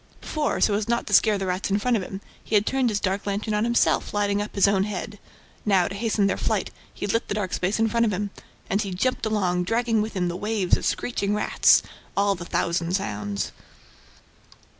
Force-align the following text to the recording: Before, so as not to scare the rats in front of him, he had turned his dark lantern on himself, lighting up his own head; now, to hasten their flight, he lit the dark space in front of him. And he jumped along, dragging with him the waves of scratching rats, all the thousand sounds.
Before, 0.19 0.59
so 0.59 0.73
as 0.73 0.87
not 0.87 1.05
to 1.05 1.13
scare 1.13 1.37
the 1.37 1.45
rats 1.45 1.69
in 1.69 1.77
front 1.77 1.95
of 1.95 2.01
him, 2.01 2.21
he 2.43 2.55
had 2.55 2.65
turned 2.65 2.89
his 2.89 2.99
dark 2.99 3.27
lantern 3.27 3.53
on 3.53 3.65
himself, 3.65 4.15
lighting 4.15 4.41
up 4.41 4.55
his 4.55 4.67
own 4.67 4.85
head; 4.85 5.19
now, 5.63 5.87
to 5.87 5.93
hasten 5.93 6.25
their 6.25 6.37
flight, 6.37 6.71
he 6.91 7.05
lit 7.05 7.27
the 7.27 7.35
dark 7.35 7.53
space 7.53 7.77
in 7.77 7.87
front 7.87 8.07
of 8.07 8.11
him. 8.11 8.31
And 8.67 8.81
he 8.81 8.95
jumped 8.95 9.27
along, 9.27 9.65
dragging 9.65 10.01
with 10.01 10.13
him 10.13 10.27
the 10.27 10.35
waves 10.35 10.75
of 10.75 10.87
scratching 10.87 11.35
rats, 11.35 11.83
all 12.17 12.33
the 12.33 12.45
thousand 12.45 12.93
sounds. 12.95 13.51